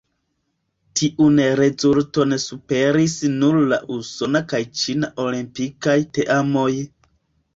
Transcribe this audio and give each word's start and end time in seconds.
Tiun 0.99 1.35
rezulton 1.59 2.31
superis 2.45 3.13
nur 3.35 3.59
la 3.73 3.79
usona 3.97 4.41
kaj 4.53 4.63
ĉina 4.85 5.11
olimpikaj 5.27 5.97
teamoj. 6.19 6.69